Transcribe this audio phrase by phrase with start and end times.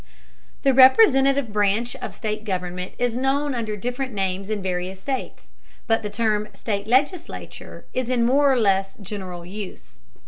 [0.63, 5.49] The representative branch of state government is known under different names in various states,
[5.85, 10.01] but the term "state legislature" is in more or less general use.